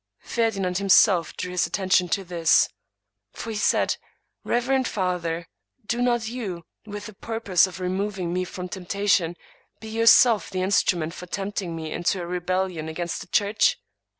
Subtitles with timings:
[0.23, 2.67] Ferdinand himself drew his attention to this;
[3.33, 3.97] for he said:"
[4.53, 5.47] Reverend father!
[5.85, 9.37] do not you, with the purpose of removing me from temptation,
[9.79, 13.77] be yourself the instru ment for tempting me into a rebellion against the church.